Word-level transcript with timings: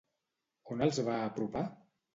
On 0.77 0.81
els 0.87 1.03
va 1.11 1.21
apropar? 1.29 1.67